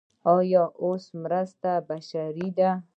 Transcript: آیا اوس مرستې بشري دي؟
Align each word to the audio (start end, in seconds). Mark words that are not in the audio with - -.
آیا 0.35 0.63
اوس 0.83 1.03
مرستې 1.21 1.73
بشري 1.87 2.47
دي؟ 2.57 2.69